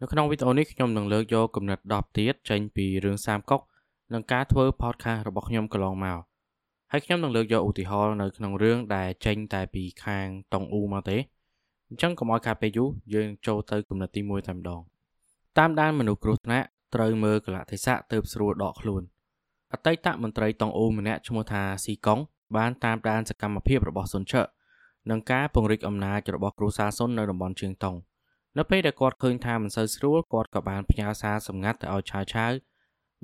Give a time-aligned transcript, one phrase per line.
[0.00, 3.60] នៅក្នុងវីដេអូនេះខ្ញុំនឹងលើកយកគំនិត10ទៀតចេញពីរឿងសាមកុក
[4.14, 6.18] និងការធ្វើ podcast របស់ខ្ញុំកន្លងមក
[6.92, 11.16] ហើយខ្ញុំនឹងលើកយកឧទាហរណ៍នៅក្នុងរឿងដែលចេញតែពីខាងតុងអ៊ូមកទេ
[11.88, 14.80] អញ្ចឹងកុំឲ្យខាតពេលយូរយើងចូលទៅគំនិតទី1តែម្ដង
[15.58, 19.02] តាមដានមនុស្សគ្រោះថ្នាក់ត្រូវមើលកលៈទេសៈទៅស្រួលដកខ្លួន
[19.72, 22.20] អតីតមន្ត្រីតុងអ៊ូម្នាក់ឈ្មោះថាស៊ីកុង
[22.56, 24.42] បានតាមដានសកម្មភាពរបស់សុនឆើ
[25.10, 27.96] និងការពង្រីកអំណាចរបស់គ្រួសារសុននៅតំបន់ជើងតុង
[28.58, 32.52] នៅពេលដែលគាត់ឃើញថាមិនសូវស្រួលគាត់ក៏បានផ្ញើសារសម្ងាត់ទៅឲ្យឆាវឆាវ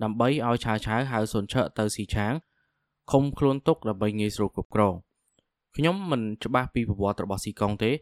[0.02, 2.34] ដើម្បីឲ្យឆាវឆាវហៅសុនឆើទៅស៊ីឆាង
[3.10, 4.94] ឃុំខ្លួនទុកដើម្បីងាយស្រួលគ្រប់គ្រង
[5.76, 7.92] ខ្ញុំមិនច្បាស់ពីប្រវត្តិរបស់ស៊ីកុងទេ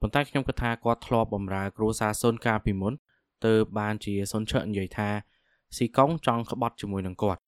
[0.00, 2.92] ប៉ុន្តែខ្ញុំគិតថាគាត់ធ្លាប់បម្រើគ្រួសារសុនកាលពីមុន
[3.46, 5.08] ទើបបានជាសុនឆើនិយាយថា
[5.76, 7.40] ស៊ីកុងចង់ក្បត់ជាមួយនឹងគាត់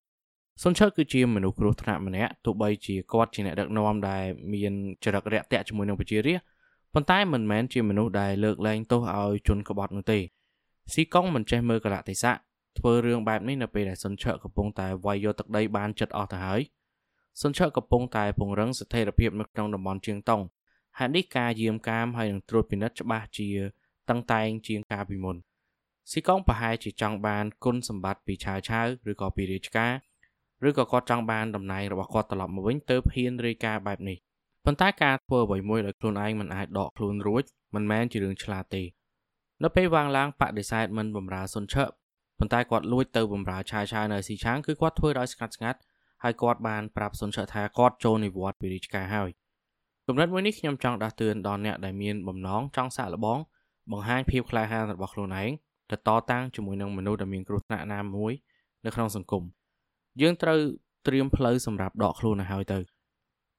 [0.63, 4.73] សុនឆើគឺជាមនុស្សគ្រោះថ្នាក់ម្នាក់ទោះបីជាគាត់ជាអ្នកដឹកនាំដែលមាន
[5.05, 6.56] ចរិតរាក់ទាក់ជាមួយនឹងប្រជារាស្ត្រ
[6.99, 10.19] ប៉ុន្តែមិនមែនជាមនុស្សដែលលើកលែងទោសឲ្យជនក្បត់នោះទេ
[10.93, 12.35] ស៊ីកុងមិនចេះមើលកលៈទេសៈ
[12.79, 16.61] ធ្វើរឿងបែបនេះនៅពេលដែលសុនឆើកំពុងតែវាយយកទឹកដីបានចិត្តអស់ទៅហើយ
[17.43, 20.41] សុនឆើកំពុងតែពង្រឹងស្ថិរភាពនៅក្នុងតំបន់ជើងតុង
[20.99, 23.51] ហេតុនេះការយាមកាមហើយនឹងត្រួតពិនិត្យច្បាស់ជា
[24.11, 25.37] តឹងតែងជាងកាលពីមុន
[26.11, 29.93] ស៊ីកុងប្រហែលជាចង់បានគុណសម្បត្តិពីឆាវឆាវឬក៏ពីរាជការ
[30.69, 34.19] ឬក៏គាត់ចង់បានតំណែងរបស់គាត់ត្រឡប់មកវិញទើបហ៊ានរាយការណ៍បែបនេះ
[34.69, 38.83] ប៉ុន្តែការធ្វើអ្វីមួយដោយខ្លួនឯងមិនអាចដកខ្លួនរួចមិនមែនជារឿងឆ្លាតទេ
[39.63, 41.85] នៅពេលវាងឡើងបដិសេធមិនបំរើសុនឆើ
[42.39, 45.79] ប៉ុន្តែគាត់លួចទៅបំរើឆាយឆាយនៅស៊ីឆាងគឺគាត់ធ្វើដោយស្ងាត់ស្ងាត់
[46.23, 49.31] ហើយគាត់បានប្រាប់សុនឆើថាគាត់ចូលនិវត្តន៍ពីរាជការហើយ
[50.07, 53.39] គំនិតមួយនេះខ្ញុំចង់ដាស់តឿនដល់អ្នកដែលមានបំណងចង់សាកល្បង
[53.93, 55.51] បង្ហាញភាពក្លាហានរបស់ខ្លួនឯង
[55.91, 58.33] ទៅតតាំងជាមួយនឹងមនុស្សដែលមានគ្រោះថ្នាក់ណាមួយ
[58.85, 59.43] នៅក្នុងសង្គម
[60.21, 60.59] យើងត្រូវ
[61.07, 62.96] ត្រៀមផ្លូវសម្រាប់ដកខ្លួនឲ្យហើយទៅ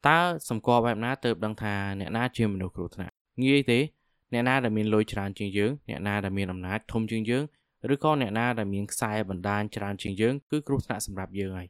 [0.06, 3.80] តើសម្គាល់បែបណាទៅដឹងថាអ្នកណាជាមនុស្សគ្រោះថ្នាក់ងាយទេ
[4.34, 7.44] អ្នកណាដែលមានលុយច្រើនជាងយើងអ្នកណាដែលមានអំណាចធំជាងយើង
[7.94, 11.68] ឬក៏អ្នកណាដែលមានខ្សែបណ្ដាញច្រើនជាងយើងគឺគ្រោះថ្នាក់សម្រាប់យើងហើយ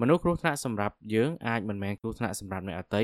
[0.00, 3.02] មនុស្សគ្រោះថ្នាក់សម្រាប់យើងអាចមិនមែនគ្រោះថ្នាក់សម្រាប់អ្នកអតី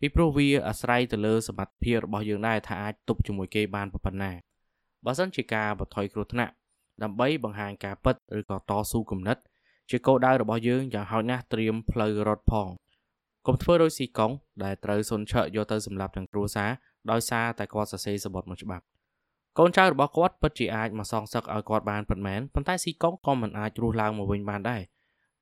[0.00, 4.32] ពីព្រោះវាអាស្រ័យទៅលើសមត្ថភាពរបស់យើងដែរថាអាចទប់ជាមួយគេបានប៉ុណ្ណា
[5.04, 6.52] បើសិនជាការបថុយគ្រោះថ្នាក់
[7.02, 9.36] ដើម្បីបង្ហាញការពិតឬក៏តស៊ូគំនិត
[9.90, 12.68] ជាគោលដៅរបស់យើងយ៉ាងហោចណាស់ត្រៀមផ្លូវរត់ផង
[13.46, 14.32] កុំធ្វើដោយស៊ីកុង
[14.64, 16.70] ដែលត្រូវសុនឆើយកទៅសម្លាប់ទាំងគ្រួសារ
[17.10, 18.84] ដោយសារតែគាត់សរសេរសបត់មួយច្បាប់
[19.58, 24.82] កូនចៅរបស់គាត់ពិតជាអាចមកសងសឹកឲ្យគាត់បានពិតមែនប៉ុន្តែស៊ីកុងក៏មិនអាចរស់ឡើងមកវិញបានដែរ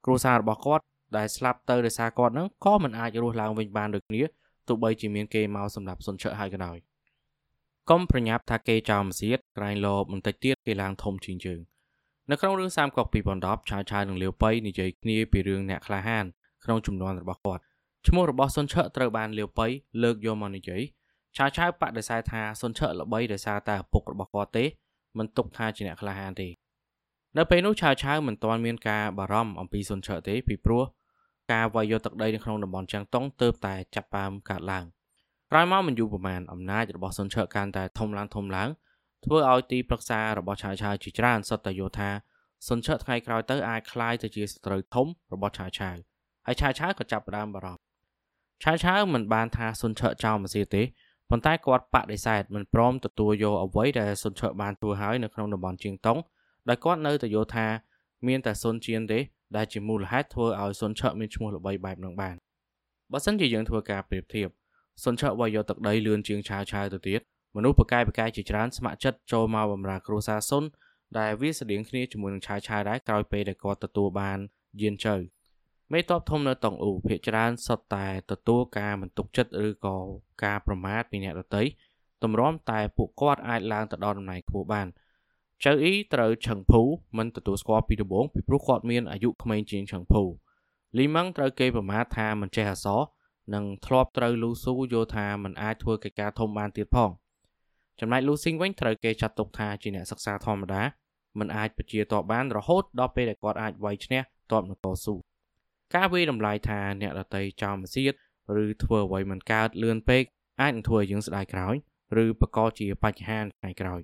[0.05, 0.85] គ្រួសាររបស់គាត់
[1.17, 4.23] ដែលស្លាប់ទៅដោយសារគាត់នឹងក៏មិនអាចរស់ឡើងវិញបានដូចគ្នា
[4.69, 6.77] ទោះបីជាមានគេមកសម្រាប់សុនឆើហើយក៏ដោយ
[7.91, 11.61] កុំប្រញាប់ថាគេចោលមសៀតក្រែងលោបន្តិចទៀតគេឡើងធំជាងជើង
[12.31, 16.25] នៅក្នុងរឿងសាមកុក2010ឆាវឆាវនឹងលាវប៉ៃនិយាយគ្នាពីរឿងអ្នកក្លាហាន
[16.65, 17.63] ក្នុងចំនួនរបស់គាត់
[18.08, 19.68] ឈ្មោះរបស់សុនឆើត្រូវបានលាវប៉ៃ
[20.04, 20.82] លើកយកមកនិយាយ
[21.38, 24.66] ឆាវឆាវបដិសេធថាសុនឆើល្បីដោយសារតែឪពុករបស់គាត់ទេ
[25.18, 26.50] មិនទុកថាជាអ្នកក្លាហានទេ
[27.38, 30.84] នៅពេលនោះឆាវឆាវមិនទាន់មានការបារម្ភអំពីសុនឆើទេពីព្រោះ
[31.52, 34.86] ការវាយយកទឹកដីនៅក្នុងតំបន់ចាំងតុងទើបតែចាប់ផ្ដើមកើតឡើង
[35.52, 38.70] ក្រោយមកមិនយូរប្រហែលអំណាចរបស់សុនឆើកាន់តែធំឡើងធំឡើង
[39.26, 42.10] ធ្វើឲ្យទីប្រឹក្សារបស់ឆាវឆាវជាច្រើនសុទ្ធតែយល់ថា
[42.68, 45.96] សុនឆើថ្ងៃក្រោយទៅអាចคล้ายទៅជាសត្រូវធំរបស់ឆាវឆាវ
[46.46, 47.82] ហើយឆាវឆាវក៏ចាប់ផ្ដើមបារម្ភ
[48.63, 50.83] ឆាវឆាវមិនបានថាសុនឆើចោលមកសៀទេ
[51.31, 56.19] ប៉ុន្តែគាត់បដិសេធមិនព្រមទទួលយកអ្វីដែលសុនឆើបានធ្វើហើយនៅក្នុងតំបន់ជាងតុង
[56.69, 57.67] ដោយគាត់នៅតែយល់ថា
[58.27, 59.21] មានតែសុនជៀនទេ
[59.57, 62.35] ដែលជាមូលហេតុធ្វើឲ្យសុនឆើមានឈ្មោះល្បីបែបនោះបាន
[63.13, 64.49] បើសិនជាយើងធ្វើការប្រៀបធៀប
[65.05, 67.21] សុនឆើវាយយកទឹកដីលឿនជាងឆាវឆាវទៅទៀត
[67.57, 70.65] មនុស្សប្រកែប្រកែជាច្រើនស្ម័គ្រចិត្តចូលមកបម្រើគ្រួសារសុន
[71.19, 74.39] ដែលវាស្តៀងគ្នាជាមួយនឹងឆាវឆាវដែរក្រោយពេលដែលគាត់ទទួលបាន
[74.81, 75.17] យានជើ
[75.93, 79.97] មេតបធំនៅតុងអ៊ូភាគច្រើនសុទ្ធតែទទួលការមិនទុកចិត្តឬក៏
[80.45, 81.63] ការប្រមាថពីអ្នកដទៃ
[82.23, 84.87] តម្រាំតែពួកគាត់អាចឡើងទៅដល់តំណែងខ្ពស់បាន
[85.65, 86.83] ចៅអ៊ីត្រូវឆឹងភូ
[87.19, 90.23] មិនទទួលស្គាល់ពីដំបូងពីព្រោះគាត់មានអាយុក្មេងជាងឆឹងភូ
[90.99, 93.01] លីម៉ឹងត្រូវគេប្រមាថថាមិនចេះអសរ
[93.55, 97.11] និងធ្លាប់ត្រូវលូស៊ូយល់ថាមិនអាចធ្វើកិច្ចការធំបានទៀតផង
[98.01, 100.83] ចំណែកលូស៊ីងវិញត្រូវគេចាត់ទុកថាជាអ្នកសិក្សាធម្មតា
[101.39, 104.21] មិនអាចបជាតបបានរហូតដល់ពេលដែលគាត់អាចវាយឈ្នះ
[104.53, 105.15] តបនឹងតស៊ូ
[105.95, 108.13] ការវាយតម្លៃថាអ្នកដតីចោលមសៀត
[108.63, 110.23] ឬធ្វើអ្វីមិនកើតលឿនពេក
[110.61, 111.75] អាចនឹងធ្វើឲ្យយើងស្ដាយក្រោយ
[112.23, 114.01] ឬបកកជាបញ្ហាថ្ងៃក្រោយ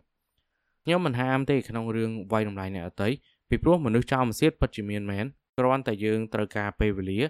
[0.85, 3.11] ខ្ញុំមិនហាមទេក្នុងរឿងវាយតម្លៃអ្នកដតី
[3.49, 5.25] ពីព្រោះមនុស្សចោលមសៀតពិតជាមានមែន
[5.59, 7.21] គ្រាន់តែយើងត្រូវការពេលវេលា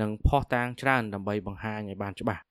[0.00, 2.42] និងផុសតាងច្រើនដើម្បីបង្ហាញឲ្យបានច្បាស់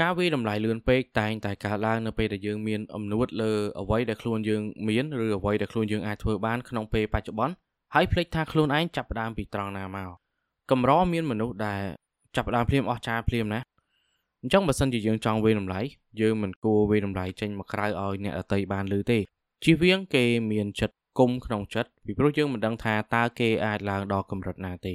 [0.00, 7.54] ការវាយតម្លៃលឿនពេកតែងតែកើតឡើងនៅពេលដែលយើងមានអំណួតលើអ្វីដែលខ្លួនយើងមានឬអ្វីដែលខ្លួនយើងអាចធ្វើបានក្នុងពេលបច្ចុប្បន្ន
[7.94, 10.25] ហើយភ្លេចថាខ្លួនឯងចាប់ផ្ដើមពីត្រង់ណាមក
[10.70, 11.82] កម្រមានមនុស្សដែល
[12.36, 13.60] ចាប់ផ្ដើមភ្លាមអស់ចាភ្លាមណា
[14.42, 15.80] អញ្ចឹងបើសិនជាយើងចង់វាយតម្លៃ
[16.20, 19.18] យើងមិនគួរវាយតម្លៃចេញមកក្រៅឲ្យអ្នកដតីបានឮទេ
[19.64, 24.94] ជៀសវាងគេមានចិត្តគុំក្នុងចិត្តពីព្រោះយើងមិនដឹងថាតើគេអាចឡើងដល់កម្រិតណាទេ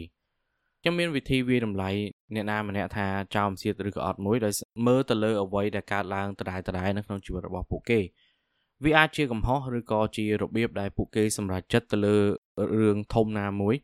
[0.82, 1.90] ខ្ញុំមានវិធីវាតម្លៃ
[2.34, 4.54] អ្នកណាម្នាក់ថាចោលសៀតឬក៏អត់មួយដោយ
[4.88, 8.00] មើលទៅលើអ្វីដែលកើតឡើងដដែលដដែលនៅក្នុងជីវិតរបស់ពួកគេ
[8.84, 12.18] វាអាចជាកំហុសឬក៏ជារបៀបដែលពួកគេសម្រេចចិត្តទៅលើ
[12.80, 13.76] រឿងធំណាមួយ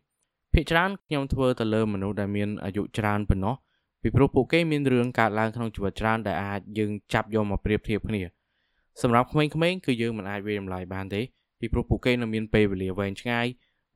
[0.60, 3.56] ភាគច្រើនខ្ញុំធ្វើទៅលើមនុស្សដែលមានអាយុច្រើនប៉ុណ្ណោះ
[4.02, 8.22] ពីព្រោះពួកគេមានរឿងកើតឡើងក្នុងជីវិតច្រើនដែលអាចយើងចាប់យកមកប្រៀបធៀបគ្នា
[9.02, 11.22] សម្រាប់ក្មេងៗគឺយើងមិនអាចវាតម្លៃបានទេ
[11.60, 13.48] ពីព្រោះពួកគេនៅមានពេលវេលាវែងឆ្ងាយ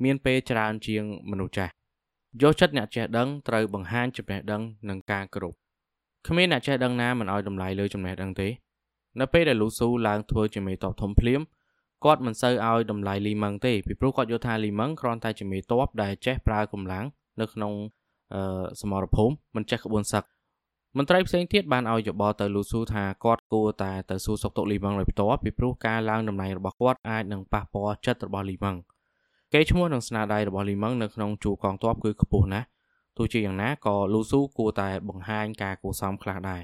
[0.04, 1.74] មានពេលច្រើនជាងមនុស្សចាស់
[2.42, 5.54] យកចិត្តអ្នកចេះដឹងត្រូវបង្ហាញចំណេះដឹងនិងការគោរព
[6.28, 8.48] គ្មានអ្នកចេះដឹងណាមិនឲ្យតម្លៃលើចំណេះដឹងទេ
[9.20, 11.42] នៅពេលដែលលូស៊ូឡើងធ្វើជាមេតបធំភ្លាម
[12.06, 17.06] គាត់មិនសូវឲ្យតម្លៃលីម៉ឹងទេពីព្រោះគាត់យល់ថាលីម៉ឹងគ្រាន់តែជាមេតបដែលចេះប្រើកម្លាំង
[17.42, 17.74] នៅក្នុង
[18.82, 20.24] សមរភូមិមិនចេះក្បួនសឹក
[20.98, 28.76] មន្ត្រីផ្សេងទៀតបានឲ្យយោបល់ទៅលូស៊ូថាគាត់គួរតែទៅសួរសុខទុក្ខលីម៉ឹងដោយផ្ទាល់ពីព្រោះការឡើងតំណែងរបស់គាត់អាចនឹងប៉ះពាល់ចិត្តរបស់លីម៉ឹង
[29.54, 32.68] កេរ្តិ៍ឈ្មោះនិងស្នាដៃរបស់លីម៉ឹងនៅក្នុងជួរកងទ័ពគឺខ្ពស់ណាស់
[33.18, 36.62] ទោះជាយ៉ាងណាក៏លូស៊ូគួរតែបង្ហាញការគួរសមខ្លះដែរ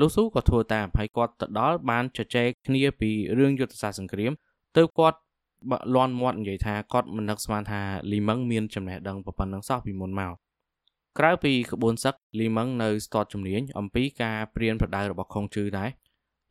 [0.00, 4.32] លូស៊ូក៏ធ្វើតាមហើយគាត់ទៅដល់បានជជែកគ្នាពីរឿងយុទ្ធសាស្ត្រសង្គ្រាម
[4.76, 5.18] ទើបគាត់
[5.94, 7.80] លន់មាត់និយាយថាគាត់មិននឹកស្មានថា
[8.12, 10.32] លីម៉ឹងមានចំណេះដឹងប៉ុណ្ណឹងសោះពីមុនមក
[11.18, 15.90] ក្រៅពីក្បួនសឹកលីម៉ឹងនៅស្ទាត់ជំនាញអំពីការព្រៀនប្រដៅរបស់ខុងជឺដែរ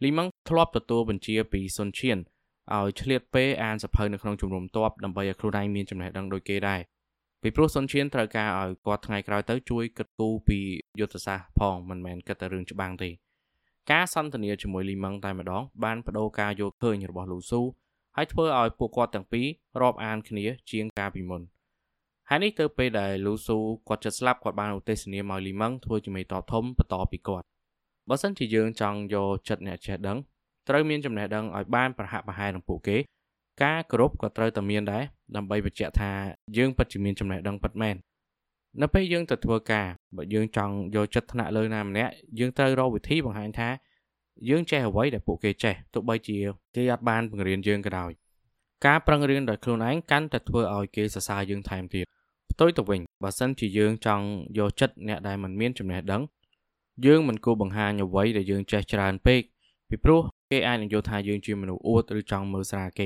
[0.04, 2.18] លីម៉ឹងធ្លាប់ទទួលបញ្ជាពីសុនឈៀន
[2.76, 6.82] ឲ្យឆ្លៀតពេលអានសភៅនៅក្នុងជំនុំទ័ពដើម្បីឲ្យខ្លួនឯងមានចំណេះដឹងដូចគេដែរ
[7.42, 10.60] ពីព្រោះសុនឈៀនត្រូវការឲ្យគាត់ថ្ងៃក្រោយទៅជួយគិតគូរពី
[11.00, 13.10] យុទ្ធសាស្ត្រផងមិនមែនគិតតែរឿងច្បាំងទេ
[13.92, 17.62] ការសន្ទនាជាមួយលីម៉ឹងតែម្ដងបានបដូរការយល់ឃើញរបស់លូស៊ូ
[18.16, 19.48] ហើយធ្វើឲ្យពួកគាត់ទាំងពីរ
[19.82, 21.42] រាប់អានគ្នាជាងកាលពីមុន
[22.30, 23.58] ហើយនេះទៅពេលដែលលូស៊ូ
[23.88, 27.46] គាត់ចិត្តស្លាប់គាត់បានឧទ្ទិសនាមកលីម៉ឹងធ្វើជាមេតបធំបន្តពីគាត់
[28.10, 30.18] បើសិនជាយើងចង់យកចិត្តអ្នកចេះដឹង
[30.70, 32.98] ត្រូវមានចំណេះដឹងឲ្យបានប្រហាក់ប្រហែលនឹងពួកគេ
[33.64, 35.04] ការគោរពក៏ត្រូវតែមានដែរ
[35.36, 36.12] ដើម្បីបញ្ជាក់ថា
[36.58, 37.96] យើងពិតជាមានចំណេះដឹងពិតមែន
[38.82, 43.70] នៅពេលយើងទៅធ្វើការបើយើងចង់យកចិត្តថ្នាក់លើណាម្នាក់យើងត្រូវរកវិធីបង្ហាញថា
[44.50, 46.38] យើងចេះអ្វីដែលពួកគេចេះទោះបីជា
[46.76, 48.12] គេអត់បានបង្រៀនយើងក៏ដោយ
[48.86, 52.06] ការប្រឹងរៀនដោយខ្លួនឯងកាន់តែធ្វើឲ្យគេសរសើរយើងថែមទៀត
[52.52, 54.26] ផ្ទុយទៅវិញបើសិនជាយើងចង់
[54.58, 56.22] យកចិត្តអ្នកដែលមិនមានចំណេះដឹង
[57.06, 59.42] យើងមិនគួរបង្ហាញអ្វីដែលយើងចេះច្រើនពេក
[59.90, 60.22] ពីព្រោះ
[60.52, 63.06] គេអាចនឹងយល់ថាយើងជាមនុស្សអួតឬចង់មើលស្រាលគេ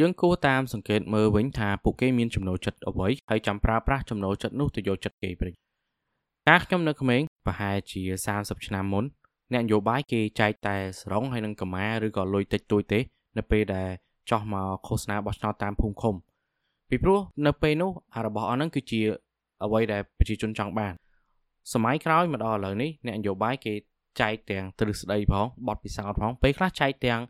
[0.00, 5.52] យើងគួរតាមសង្កេតមើលវិញថាពួកគេមានចំណូលចិត្តអ្វីហើយចាំប្រើប្រាស់ចំណូលចិត្តនោះទៅយកចិត្តគេវិញ
[6.48, 8.02] ការខ្ញុំនៅក្មេងប្រហែលជា
[8.34, 9.04] 30ឆ្នាំមុន
[9.52, 13.00] អ្នកនយោបាយគេចែកតែសរងហើយនឹងកម្មាឬក៏លុយតិចតួចទេ
[13.38, 13.90] នៅពេលដែល
[14.30, 16.14] ចោះមកឃោសនាបោះឆ្នោតតាមភូមិឃុំ
[16.88, 19.00] ពីព្រោះនៅពេលនោះអារបស់អស់ហ្នឹងគឺជា
[19.64, 20.94] អ្វីដែលប្រជាជនចង់បាន
[21.72, 23.74] សម័យក្រោយមកដល់ឥឡូវនេះអ្នកនយោបាយគេ
[24.20, 27.20] ចែកទាំងទ្រឹស្ដីផងបទពិសោធន៍ផងពេលខ្លះចែកទាំង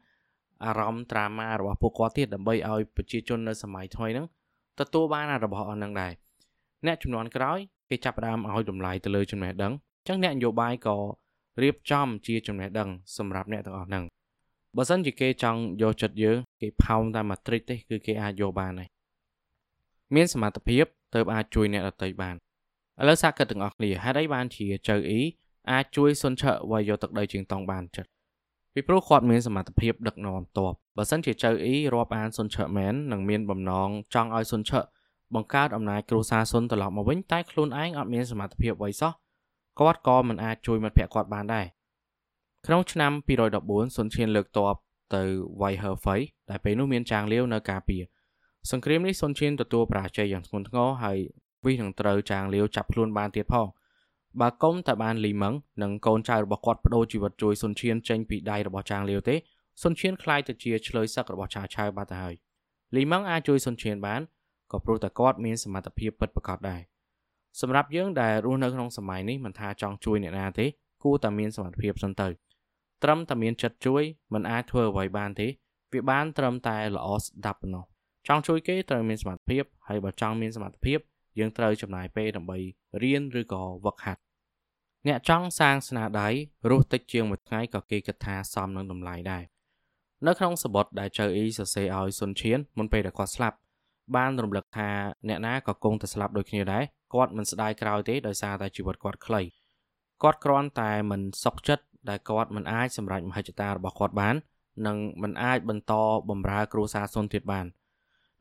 [0.65, 4.27] អារម្មណ៍ត្រាម៉ារបស់ពួកគាត់ទៀតដើម្បីឲ្យប្រជាជននៅសម័យថ្មីហ្នឹង
[4.81, 6.13] ទទួលបានរបស់អស់ហ្នឹងដែរ
[6.87, 7.59] អ្នកចំនួនក្រោយ
[7.91, 10.97] គេចាប់ផ្ដើមឲ្យតម្លៃទៅលើចំណេះដឹងអញ្ចឹងអ្នកនយោបាយក៏
[11.61, 14.05] រៀបចំជាចំណេះដឹងសម្រាប់អ្នកទាំងអស់ហ្នឹង
[14.77, 18.89] បើសិនជាគេចង់យកចិត្តយើងគេផោមតែមួយត្រិចទេគឺគេអាចយកបានហើយ
[20.15, 20.85] មានសមត្ថភាព
[21.15, 22.35] ទៅអាចជួយអ្នកដទៃបាន
[23.01, 25.23] ឥឡូវសាកគិតទាំងអស់គ្នាហេតុអីបានជាចៅអ៊ី
[25.71, 28.11] អាចជួយសុនឆើវាយយកទឹកដីជាងតង់បានចិត្ត
[28.75, 34.81] ពីព្រោះគាត់មានសមត្ថភាពដឹកនាំតបបើសិនជាចៅអ៊ីរាប់អានសុនឆើមែននឹងមានបំណងចង់ឲ្យសុនឆើ
[35.35, 39.13] បង្កើតអំណាចគ្រួសារសុនត្រឡប់មកវិញតែខ្លួនឯងអត់មានសមត្ថភាពអ្វីសោះ
[39.81, 41.67] គាត់ក៏មិនអាចជួយមិត្តភក្តិគាត់បានដែរ
[42.67, 43.13] ក្នុងឆ្នាំ
[43.55, 44.75] 214សុនឈៀនលើកតប
[45.15, 45.23] ទៅ
[45.63, 46.17] វៃហឺហ្វៃ
[46.51, 48.03] ដែលពេលនោះមានចាងលាវនៅការពារ
[48.71, 51.19] សង្គ្រាមនេះសុនឈៀនទទួលបរាជ័យយ៉ាងធ្ងន់ធ្ងរហើយ
[51.65, 53.67] វិសនឹងត្រូវចាងលាវចាប់ខ្លួនបានទៀតផង
[54.41, 59.37] បើកុំតែបានលីម៉ឹងនិងកូនចៅរបស់គាត់បដូរជីវិតជួយសុនឈៀនចេញពីដៃរបស់ចាងលាវទេ
[59.83, 62.35] សុនឈៀនខ្លាយទៅជាឆ្លើយសឹករបស់ឆាឆៅបាត់ទៅហើយ
[62.97, 64.21] លីម៉ឹងអាចជួយសុនឈៀនបាន
[64.73, 66.81] ក៏ព្រោះតែគាត់មានសមត្ថភាពពិតប្រាកដដែរ
[67.61, 70.67] សម្រាប់យើងដែលរស់នៅក្នុងសម័យនេះមិនថាចង់ជួយអ្នកណាទេ
[71.03, 72.29] គួរតែមានសមត្ថភាពសិនទៅ
[73.03, 74.03] ត្រឹមតែមានចិត្តជួយ
[74.35, 75.49] មិនអាចធ្វើអ្វីបានទេ
[75.93, 77.85] វាបានត្រឹមតែល្អស្ដាប់ប៉ុណ្ណោះ
[78.27, 80.99] ចង់ជួយគេត្រូវមានសមត្ថភាពហើយបើចង់មានសមត្ថភាព
[81.39, 82.59] យើងត្រូវចំណាយពេលដើម្បី
[83.03, 84.21] រៀនឬក៏វឹកហាត់
[85.07, 86.29] អ្នកចង់សាងស្នាដៃ
[86.71, 89.45] រស់តិចជាងមួយថ្ងៃក៏គេគិតថាសមនឹងតម្លៃដែរ
[90.27, 93.57] នៅក្នុងសបុតដែលចៅអ៊ីសរសេរឲ្យសុនឈៀនមុនពេលដែលគាត់ស្លាប់
[94.17, 94.91] បានរំលឹកថា
[95.29, 99.41] អ្នកណាក៏គង់តែស្លាប់ដូចគ្នាដែរគាត់មិនស្ដាយក្រោយទេដោយសារតែជីវិតគាត់ខ្លី
[100.23, 104.35] គាត់គ្រាន់តែមិនសុខចិត្តដែលគាត់មិនអាចសម្រេចមហិច្ឆតារបស់គាត់បាន
[104.87, 105.93] និងមិនអាចបន្ត
[106.31, 107.67] បម្រើគ្រួសារសុនទៀតបាន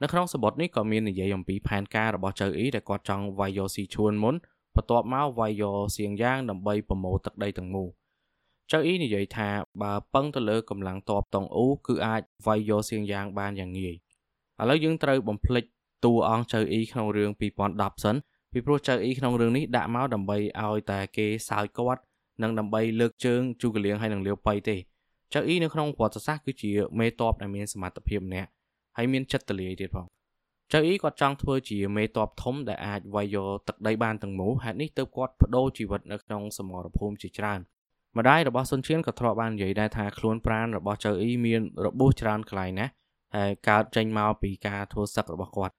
[0.01, 4.35] នៅក្នុងសបុតនេះក៏មាននិយាយអំពីផែនការរបស់ចៅអ៊ីដែលគាត់ចង់វាយយកស៊ីឈួនមុន
[4.75, 7.89] បន្ទាប់មកវាយយកសៀងយ៉ាងដើម្បីប្រមូលទឹកដីទាំងមូល
[8.71, 9.49] ចៅអ៊ីនិយាយថា
[9.81, 13.95] បើពឹងទៅលើកម្លាំងតបតុងអ៊ូគឺអាចវាយយកសៀងយ៉ាងបានយ៉ាងងាយ
[14.61, 15.63] ឥឡូវយើងត្រូវបំភ្លេច
[16.05, 17.29] តួអង្គចៅអ៊ីក្នុងរឿង
[17.67, 18.15] 2010សិន
[18.51, 22.01] ពីព្រោះចៅអ៊ីក្នុងរឿងនេះដាក់មកដើម្បីឲ្យតែគេសើចគាត់
[22.41, 24.77] និងដើម្បីលើកជើងជូកលៀងហើយនឹងលាវប៉ៃទេ
[25.33, 28.49] ចៅអ៊ីនៅក្នុងប្រវត្តិសាស្ត្រគឺជាមេតបដែលមានសមត្ថភាពម្នាក់
[28.97, 30.05] ហើយមានចិត្តទលាយទៀតផង
[30.71, 37.59] ចៅអ៊ីគាត់ចង់ធ្វើជាមេតបធំដែលអាចវាយយកទឹកដីបានទាំងមូលហេតុនេះទើបគាត់បដូរជីវិតនៅក្នុងសមរភូមិជាច្រើន
[38.17, 42.91] ម្ដាយរបស់សុនឈៀនក៏ធ្លាប់បាននិយាយដែរថាខ្លួនប្រាណរបស់ចៅអ៊ីមានរបួសច្រើនកន្លែងណាស់
[43.35, 45.73] ហើយកើតចេញមកពីការធ្វើសឹករបស់គាត់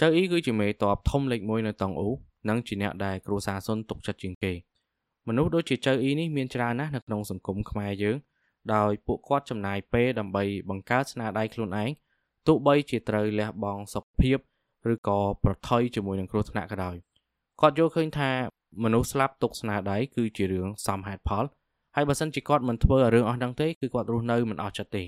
[0.00, 2.10] ចៅអ៊ីគឺជាមេតបធំលេខ1នៅតង់អ៊ូ
[2.48, 4.52] និងជាអ្នកដែលគ្រួសារសុនទុកចិត្តជាងគេ
[5.28, 8.16] មនុស្សដូចជាចៅអ៊ីនេះមានច្រើនណាស់នៅក្នុងសង្គមខ្មែរយើង
[8.74, 11.90] ដោយពួកគាត់ចំណាយពេលដើម្បីបង្កើតស្នាដៃខ្លួនឯង
[12.46, 14.38] ទោះបីជាត្រូវលះបង់សុខភាព
[14.92, 16.96] ឬក៏ប្រថុយជាមួយនឹងគ្រោះថ្នាក់ក៏ដោយ
[17.60, 18.30] គាត់យល់ឃើញថា
[18.84, 21.44] មនុស្សស្លាប់ទុកស្នាដៃគឺជារឿងសមហេតុផល
[21.96, 25.04] ហើយបើសិនជាគាត់មិនធ្វើរឿងអស់ហ្នឹងទេគឺគាត់រស់នៅមិនអស់ចិត្តទេ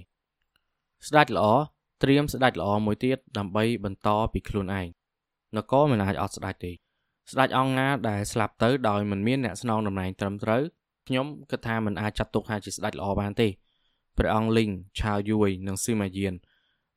[1.08, 1.46] ស្ដេចល្អ
[2.02, 4.88] ត្រៀមស្ដេចល្អមួយទៀតដើម្បីបន្តពីខ្លួនឯង
[5.56, 6.72] នគរមិនអាចអត់ស្ដេចទេ
[7.32, 10.62] ស្ដេចអង្គណាដែលស្លាប់ទៅដោយមិនមានអ្នកស្នងតំណែងត្រឹមត្រូវ
[11.08, 13.48] ខ្ញុំគិតថាមិនអាចចាត់ទុកថាជាស្ដេចល្អបានទេ
[14.18, 16.34] ព្រះអង្គលីងឆាវយួយនិងស៊ីម៉ាយាន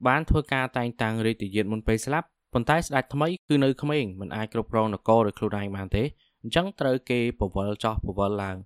[0.07, 6.03] បានធ្វើការតែងតាំងរាជទាយាទមុនពេលស្លាប់ប៉ុន្តែស្ដេចថ្មីគឺនៅក្មេងមិនអាចគ្រប់គ្រងនគរដោយខ្លួនឯងបានទេ
[6.41, 8.57] អញ្ចឹងត្រូវគេពវល់ចោះពវល់ឡើង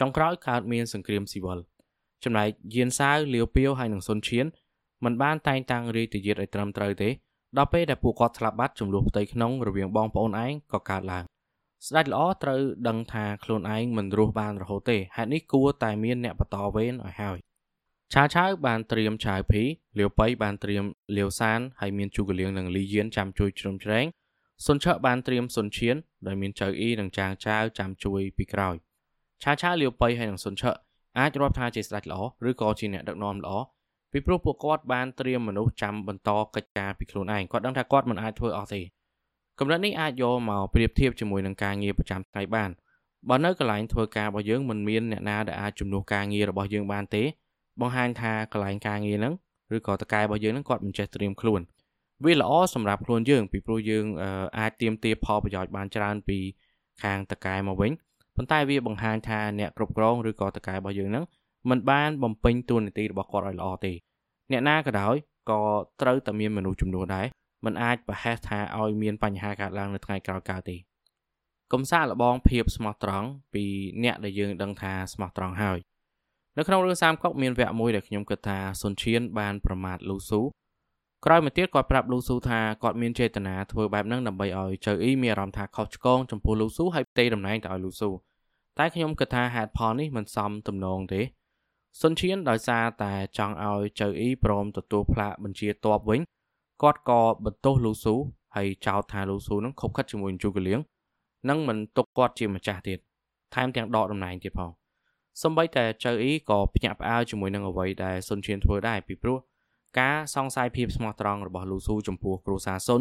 [0.00, 1.58] ចុងក្រោយកើតមានសង្គ្រាមស៊ីវិល
[2.24, 4.46] ចំណែកយានសាវលាវពាវហើយនិងសុនឈៀន
[5.04, 7.10] មិនបានតែងតាំងរាជទាយាទឲ្យត្រឹមត្រូវទេ
[7.58, 11.24] ដល់ពេលដែលពួកគាត់ស្លាប់បាត់ចំនួនផ្ទៃក្នុងរវាងបងប្អូនឯងក៏កើតឡើង
[11.86, 17.38] ស្ដេចល្អត្រូវដឹងថាខ្លួនឯងមិនរស់បានរហូតទេហេតុនេះគួរតែមានអ្នកបន្តវេនឲ្យហើយ
[18.12, 19.62] ឆាឆាវបានត្រៀមឆាវភី
[19.98, 20.84] លាវប៉ៃបានត្រៀម
[21.16, 24.06] លាវសានហើយមានជូកលៀងនិងលីយានចាំជួយជ្រោមជ្រែង
[24.66, 28.74] សុនឆើបានត្រៀមសុនឈៀនដោយមានចៅអ៊ីនិងចាងចាវចាំជួយពីក្រោយ
[29.42, 30.70] ឆាឆាវលាវប៉ៃហើយនិងសុនឆើ
[31.18, 33.52] អាចរាប់ថាជាស្ដេចល្អឬក៏ជាអ្នកដឹកនាំល្អ
[34.12, 38.80] ពីព្រោះពួកគាត់បានត្រៀមមនុស្សចាំបន្តកិច្ចការពីខ្លួនឯងគាត់ដឹងថាគាត់មិនអាចធ្វើអស់ទេ
[39.58, 42.70] កម្រិតនេះអាចយកមកប្រៀបធៀបជាមួយនឹងការងារប្រចាំថ្ងៃបាន
[43.28, 47.22] បើនៅកន្លែងធ្វើការរបស់យើងមិនមានអ្នកណាដែលអាចជំនួសការងាររបស់យើងបានទេ
[47.80, 49.34] បង្ហាញថាកន្លែងការងារហ្នឹង
[49.76, 51.60] ឬក៏តកែរបស់យើងហ្នឹងគាត់មិនចេះត្រៀមខ្លួន
[52.24, 54.04] វាល្អសម្រាប់ខ្លួនយើង ពីព្រោះយើង
[54.58, 56.38] អាចទៀមទាផលប្រយោជន៍បានច្រើនពី
[57.02, 57.92] ខាងតកែមកវិញ
[58.36, 61.24] ប៉ុន្តែវាបង្ហាញថាអ្នកគ្រប់គ្រងឬក៏តកែរបស់យើងហ្នឹង
[61.68, 63.92] មិនបានបំពេញតួនាទីរបស់គាត់ឲ្យល្អទេ
[64.50, 65.14] អ្នកណាក៏ដោយ
[65.50, 65.60] ក៏
[66.00, 67.26] ត្រូវតែមានមនុស្សចំនួនដែរ
[67.64, 70.76] มันអាចប្រហែសថាឲ្យមានបញ្ហាកើតឡើងនៅថ្ងៃក្រោយកើតទេ
[71.72, 73.64] កុំសាកល្បងភាពស្មោះត្រង់ពី
[74.02, 75.78] អ្នកដែលយើងដឹងថាស្មោះត្រង់ហើយ
[76.56, 80.40] នៅក្នុងរឿងសាមកុកមានវគ្គមួយដែលខ្ញុំគិតថាសុនឈៀនបានប្រមាថលូស៊ូ
[81.26, 88.10] ក្រោយមកទៀតគាត់ប្រាប់លូស៊ូថាគាត់មានចេតនាធ្វើបែបហ្នឹងដើម្បីឲ្យចៅអ៊ីមានអារម្មណ៍ថាខុសឆ្គងចំពោះលូស៊ូហើយផ្ទេរតំណែងទៅឲ្យលូស៊ូ
[88.78, 91.20] តែខ្ញុំគិតថាហេតុផលនេះមិនសមទំនងទេ
[91.98, 96.20] សុនឈៀនដោយសារតែចង់ឲ្យចៅអ៊ីព្រមទទួលផ្លាកបញ្ជាតបវិញ
[96.82, 98.14] គាត់ក៏បន្ទោសលូស៊ូ
[98.56, 100.80] ហើយចោទថាលូស៊ូនឹងខົບខិតជាមួយជូកលៀង
[101.48, 102.98] និងមិនទុកគាត់ជាម្ចាស់ទៀត
[103.54, 104.70] ថែមទាំងដកតំណែងទៀតផង
[105.42, 109.38] សម្បីតែចៅអ៊ីក៏ភ្ញាក់ផ្អើលជាមួយនឹងអ្វីដែលសុនឈៀនធ្វើដែរពីព្រោះ
[110.00, 113.00] ការសង្ស័យភាពស្មោះត្រង់របស់លូស៊ូចំពោះគ្រូសាសុន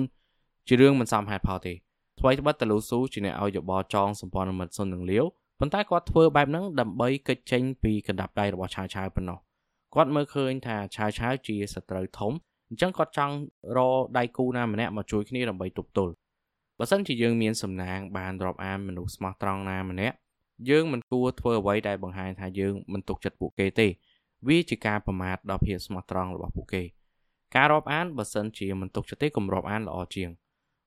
[0.68, 1.74] ជារឿងមិនសមហេតុផលទេ
[2.20, 5.26] ថ្មីត្បិតតែលូស៊ូជាអ្នកឲ្យយោបល់ចងសម្ព័ន្ធមិត្តសុននឹងលាវ
[5.60, 9.40] ប៉ុន្តែគាត់ធ្វើបែបហ្នឹងដើម្បីកិច្ចចេញពីកណ្ដាប់ដៃរបស់ឆាវឆាវប៉ុណ្ណោះ
[9.94, 12.34] គាត់មើលឃើញថាឆាវឆាវជាសត្រូវធំ
[12.70, 13.36] អញ្ចឹងគាត់ចង់
[13.78, 13.80] រ
[14.18, 16.14] ដៃគូណាម្នាក់មកជួយគ្នាដើម្បីទប់ទល់
[16.80, 20.16] បើសិនជាយើងមានសំណាងបានរាប់អានមនុស្សស្មោះត្រង់ណាម្នាក់
[20.70, 23.88] យើងមិនគួរធ្វើអ្វីដែលបង្ហាញថាយើងមិនទុកចិត្តពួកគេទេ
[24.48, 26.84] វាជាការប្រមាថដល់ភាពស្មោះត្រង់របស់ពួកគេ
[27.56, 30.30] ការរាប់អានបើសិនជាមិនទុកចិត្តទេគំរាប់អានល្អជាង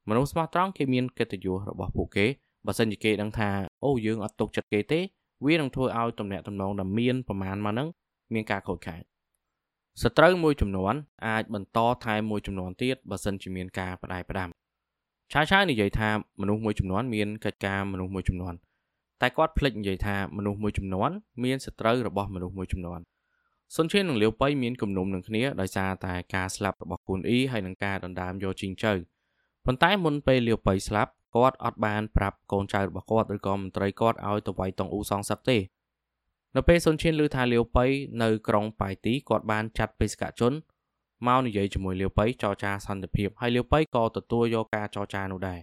[0.08, 2.26] មនុស្សស្មោះត្រង់គេមានកិត្តិយសរបស់ពួកគេ
[2.66, 3.50] បើសិនជាគេដឹងថា
[3.84, 5.00] អូយើងអត់ទុកចិត្តគេទេ
[5.46, 7.88] វានឹងធ្វើឲ្យទំនាក់ទំនងដែលមានប្រមាណមកហ្នឹង
[8.34, 9.02] មានការខូចខាត
[10.02, 10.94] សត្រូវមួយចំនួន
[11.26, 14.48] អាចបន្តថែមមួយចំនួនទៀតបើសិនជាមានការបដាយផ្ដាំ
[15.32, 18.54] ឆាឆានិយាយថាមនុស្សមួយចំនួនមានកិច្ចការមនុស្សមួយចំនួន
[19.20, 21.10] តែគាត់ភ្លេចនិយាយថាមនុស្សមួយចំនួន
[21.44, 23.00] មានសត្រូវរបស់មនុស្សមួយចំនួន
[23.76, 28.92] សុនឈៀននិងលាវប៉ៃមានគំនុំនឹងគ្នាដោយសារតែការស្លាប់របស់គូនអ៊ីហើយនឹងការដណ្ដើមយកជីងជើ
[29.64, 35.58] ប៉ុន្តែមុនពេលលាវប៉ៃស្លាប់ គាត់អត់បានប្រាប់កូនចៅរបស់គាត់ឬក៏មន្ត្រីគាត់ឲ្យទៅវាយតុងអ៊ូសងសឹកទេ
[36.56, 37.86] នៅពេលសុនឈៀនឮថាលាវប៉ៃ
[38.22, 40.52] នៅក្រុងប៉ៃទីគាត់បានចាត់បេសកជន
[41.26, 45.60] មកនិយាយជាមួយលាវប៉ៃចរចាសន្តិភាពហើយលាវប៉ៃក៏ទទួលយកការចរចានោះដែរ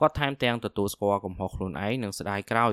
[0.00, 2.72] គាត់ថែមទាំងទទួលស្គាល់កំហុសខ្លួនឯងនិងស្ដាយក្រោយ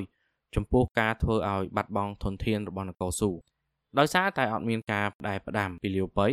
[0.55, 3.31] ចំពោះការធ្វើឲ្យបាត់បង់ធនធានរបស់នគរស៊ូ
[3.99, 6.27] ដោយសារតែអត់មានការផ្ដែផ្ដាំពីលាវប៉ៃ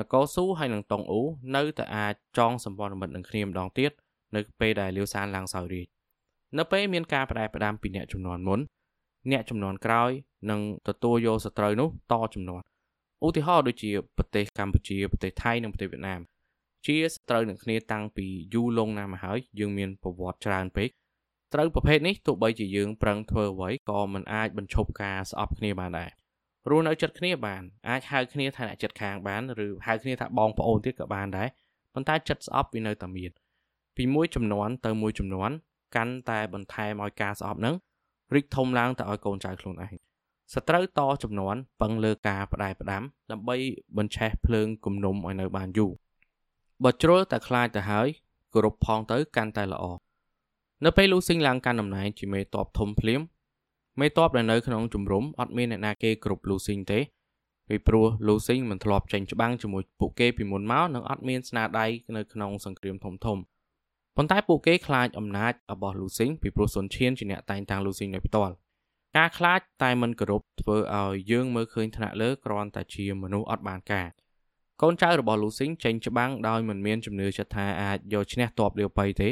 [0.00, 1.22] នគរស៊ូហើយនឹងតុងអ៊ូ
[1.56, 3.92] នៅតែអាចចងសម្ព័ន្ធមិត្តនឹងគ្នាម្ដងទៀត
[4.36, 5.86] នៅពេលដែលលាវសានឡើងសោយរាជ
[6.58, 8.60] នៅពេលមានការផ្ដែផ្ដាំពីអ្នកចំនួនមុន
[9.30, 10.10] អ្នកចំនួនក្រោយ
[10.50, 12.60] នឹងទទួលយកសត្រូវនោះតចំនួន
[13.26, 16.20] ឧទាហរណ៍ដូចជាប្រទេសកម្ពុជាប្រទេសថៃនិងប្រទេសវៀតណាម
[16.86, 20.88] ជាសត្រូវនឹងគ្នាតាំងពីយូរលង់ណាស់មកហើយយើងមានប្រវត្តិច្រើនពេក
[21.54, 26.10] ត្រូវប្រភេទនេះទោះបីជាយើងប្រឹងធ្វើអ្វីក៏មិនអាចបញ្ឈប់ការស្អប់គ្នាបានដែរ
[26.70, 31.48] រស់នៅចិត្តគ្នាបានអាចហៅគ្នាថាអ្នកចិត្តខាងបានឬហៅគ្នាថាបងប្អូនទៀតក៏បានដែរ
[31.94, 33.30] ប៉ុន្តែចិត្តស្អប់វានៅតែមាន
[33.96, 35.50] ពីមួយចំនួនទៅមួយចំនួន
[35.96, 37.74] កាន់តែបន្ថែមឲ្យការស្អប់នឹង
[38.34, 39.94] រីកធំឡើងទៅឲ្យកូនចៅខ្លួនឯង
[40.54, 43.56] សត្រូវតចំនួនពឹងលើការបដែផ្ដាំដើម្បី
[43.96, 45.92] បញ្ឆេះភ្លើងគំនុំឲ្យនៅបានយូរ
[46.84, 48.08] បើជ្រុលតែខ្លាចទៅហើយ
[48.54, 49.84] គោរពផងទៅកាន់តែល្អ
[50.84, 53.20] នៅពេលលូស៊ីងឡើងកាន់តំណែងជាមេតបធំភ្លាម
[54.00, 57.00] មេតបដែលនៅក្នុងជំរំអត់មានអ្នកណាគេគ្រប់លូស៊ីងទេ
[57.68, 63.38] ពីព្រោះលូស៊ីងមិនធ្លាប់ចេញច្បាំងជាមួយពួកគេពីមុនមកនិងអត់មានស្នាដៃនៅក្នុងសង្គ្រាមធំធំ
[64.16, 68.54] ប៉ុន្តែពួកគេខ្លាចអំណាចរបស់លូស៊ីងពីព្រោះសុនឈៀនជាអ្នកតែងតាំងលូស៊ីងនៅផ្ទាល់
[69.16, 74.08] ការខ្លាចតែមិនគោរពធ្វើឲ្យយើងមើលឃើញថ្នាក់លើគ្រាន់តែជាមនុស្សអត់បានការ
[74.82, 79.28] កូនចៅរបស់លូស៊ីងចេញច្បាំងដោយមិនមានជំនឿចិត្តថាអាចយកឈ្នះតបលាវប៉ៃទេ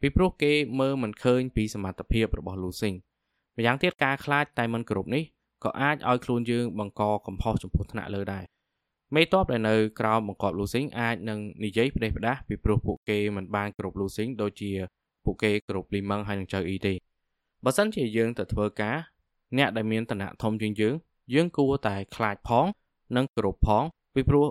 [0.00, 2.94] ពីព្រោះគេមើលមិនឃើញពីសមត្ថភាពរបស់លូស៊ីង
[3.56, 5.22] ម្យ៉ាងទៀតការខ្លាចតែមិនគោរពនេះ
[5.64, 8.44] ក៏អាចឲ្យខ្លួនយើងបង្កកំហុសចំពោះថ្នាក់លើដែរ
[9.14, 14.70] មេតបដែលនៅក្រោមបង្គាប់លូស៊ីងអាចនឹងនិយាយផ្ដេសផ្ដាសពីព្រោះពួកគេមិនបានគោរពលូស៊ីងដូចជា
[15.24, 16.94] ពួកគេគោរពលីម៉ឹងហើយនឹងចៅអ៊ីទេ
[17.64, 18.96] បើសិនជាយើងទៅធ្វើការ
[19.58, 20.94] អ្នកដែលមានឋានៈធំជាងយើង
[21.34, 22.66] យើងគួរតែខ្លាចផង
[23.16, 23.82] និងគោរពផង
[24.14, 24.46] ពីព្រោះ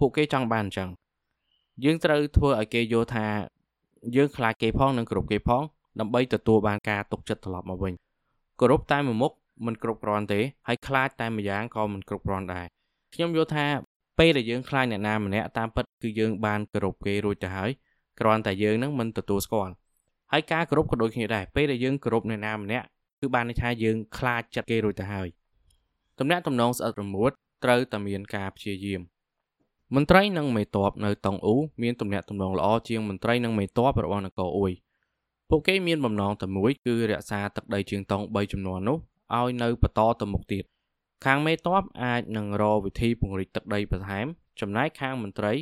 [0.00, 0.88] ពួកគេចង់បានអញ្ចឹង
[1.84, 3.26] យើងត្រូវធ្វើឲ្យគេយល់ថា
[4.16, 5.62] យើងខ្លាចគេផងនិងគោរពគេផង
[6.00, 7.94] ដើម្បីទទួលបានការទុកចិត្តត្រឡប់មកវិញ
[8.60, 9.32] គោរពតែមួយមុខ
[9.66, 12.66] មិនគ្រប់គ្រាន់ទេហើយខ្លាចតែម្យ៉ាងក៏មិនគ្រប់គ្រាន់ដែរ
[13.14, 13.66] ខ្ញុំយល់ថា
[14.18, 17.70] ពេលដែលយើងខ្លាចអ្នកណាម្នាក់តាមពិតគឺយើងបានគោរពគេរួចទៅហើយ
[18.20, 19.72] គ្រាន់តែយើងនឹងមិនទទួលស្គាល់
[20.32, 22.86] ហើយការគោរពក៏ដូចគ្នាដែរពេលដែលយើងគោរពអ្នកណាម្នាក់
[23.20, 25.28] គឺបានន័យថាយើងខ្លាចចិត្តគេរួចទៅហើយ
[26.18, 27.30] តំណាក់តំណងស្អិតរមួត
[27.64, 29.00] ត្រូវតែមានការព្យាយាម
[29.94, 34.72] មន្ត្រីនិងមេតបនៅតុងអ៊ូមានទំនាក់ទំនងល្អជាងមន្ត្រីនិងមេតបរបស់នគរអ៊ុយ
[35.48, 38.98] ពួកគេមានបំណងតែមួយគឺរក្សាទឹកដីជើងតុង3ចំនួននោះ
[39.34, 40.64] ឲ្យនៅបន្តទៅមុខទៀត
[41.24, 44.26] ខាងមេតបអាចនឹងរកវិធីពង្រីកទឹកដីបន្ថែម
[44.60, 45.52] ចំណែកខាងមន្ត្រី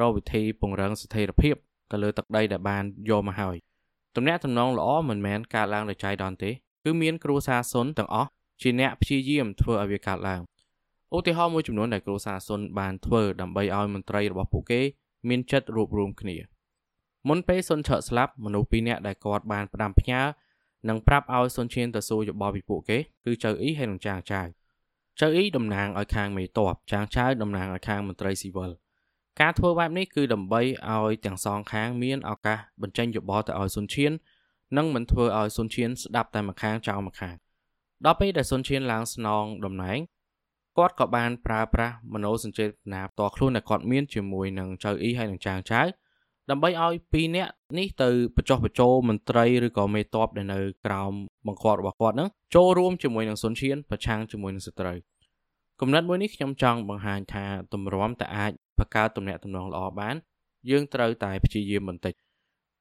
[0.00, 1.54] រកវិធីពង្រឹងស្ថិរភាព
[1.90, 3.56] ទៅលើទឹកដីដែលបានយកមកហើយ
[4.16, 6.50] ទំនាក់ទំនងល្អមិនមែនកើតឡើងដោយចៃដន្យទេ
[6.84, 8.28] គឺមានគ្រួសារសុនទាំងអស់
[8.62, 10.40] ជាអ្នកព្យាយាមធ្វើឲ្យវាកើតឡើង
[11.16, 14.80] ឧទាហរណ៍មួយចំនួនដែលគ្រួសារសុនបានធ្វើដើម្បីឲ្យមន្ត្រីរបស់ពួកគេ
[15.28, 16.36] មានចិត្តរួបរวมគ្នា
[17.28, 20.20] មុនពេលសុនឆក់ស្លាប់មនុស្សពីរនាក់ដែលគាត់បានផ្ដាំផ្ញើ
[20.88, 24.40] និងប្រាប់ឲ្យសុនឈៀនទៅសួរយោបល់ពីពួកគេគឺចៅអ៊ីហើយនិងចាងចៅ
[25.20, 28.70] ចៅអ៊ីតំណាងឲ្យខាងមេតបចាងចៅតំណាងឲ្យខាងមន្ត្រីស៊ីវិល
[29.40, 30.60] ការធ្វើបែបនេះគឺដើម្បី
[30.92, 34.12] ឲ្យទាំងសងខាងមានឱកាសបញ្ចេញយោបល់ទៅឲ្យសុនឈៀន
[34.76, 37.34] និងមិនធ្វើឲ្យសុនឈៀនស្ដាប់តែម្ខាងចោលម្ខាង
[38.04, 39.98] ដល់ពេលដែលសុនឈៀនឡើងស្នងតំណែង
[40.78, 45.80] គាត់ក៏បានប្រើប្រាស់មនោសញ្ចេតនាផ្ទាល់ខ្លួនដែលគាត់មានជាមួយនឹងចៅអ៊ីហើយនឹងចាងចៅ
[46.50, 51.12] ដើម្បីឲ្យពីរនាក់នេះទៅបញ្ចុះបញ្ចូលមន្ត្រីឬក៏មេតបដែលនៅក្រោម
[51.46, 54.96] បង្គាប់របស់គាត់នឹងចូលរួមជាមួយនឹងសុនឈៀនប្រឆាំងជាមួយនឹងសត្រូវ
[55.80, 60.16] គំនិតមួយនេះខ្ញុំចង់បង្ហាញថាទម្រាំតែអាចបង្កើតទំនាក់ទំនងល្អបាន
[60.70, 62.14] យើងត្រូវតែព្យាយាមបន្តិច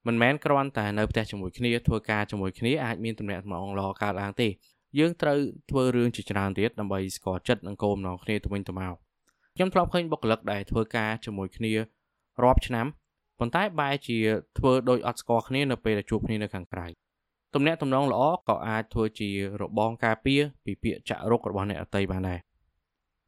[0.07, 4.47] មិនមែនគ្រាន់តែនៅផ្ទះជាមួយគ្នាធ្វើការជាមួយគ្នាអាចមានទំនាក់ទំនងល្អកើតឡើងទេ
[4.99, 8.93] យើងត្រូវធ្វើរឿងជាច្រើនទៀតដើម្បីស្គាល់ចិត្តនិងគោលបំណងគ្នាទៅវិញទៅមក
[9.55, 11.73] ខ្ញុំធ្លាប់ឃើញបុគ្គលិកដែលធ្វើការជាមួយគ្នា
[12.43, 12.87] រាប់ឆ្នាំ
[13.39, 14.17] ប៉ុន្តែបែរជា
[14.57, 16.87] ធ្វើដោយអត់ស្គាល់គ្នានៅពេលដែលជួបគ្នានៅខាងក្រៅ
[17.53, 19.29] ទំនាក់ទំនងល្អក៏អាចធ្វើជា
[19.61, 22.39] របងការពារពីពាក្យចាក់រុករបស់អ្នកអតីបានដែរ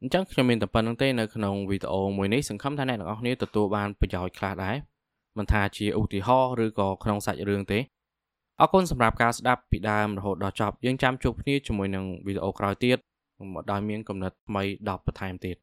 [0.02, 4.76] អញ្ចឹងខ្ញុំមានតែប៉ុណ្្នឹងទេនៅក្នុងវីដេអូមួយនេះសង្ឃឹមថាអ្នកទាំងអស់គ្នាទទួលបានប្រយោជន៍ខ្លះដែរ
[5.38, 7.78] មិនថាជាឧទាហរណ៍ឬក៏ក្នុងសាច់រឿងទេ
[8.60, 12.98] អរគុណសម្រាប់ការស្ដាប់ពីដើមរហូតដល់ចប់យើងចាំជួបគ្នាជាមួយនឹងវីដេអូក្រោយទៀត
[13.70, 15.56] ដោយមានកំណត់ថ្មី10បន្ថែមទៀត